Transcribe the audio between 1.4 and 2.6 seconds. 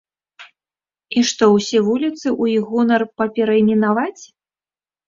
усе вуліцы ў